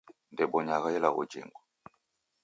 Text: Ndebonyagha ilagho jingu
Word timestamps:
Ndebonyagha 0.33 0.89
ilagho 0.97 1.21
jingu 1.31 1.59